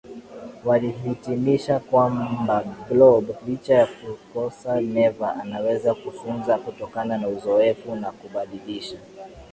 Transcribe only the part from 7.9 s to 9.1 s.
na kubadilisha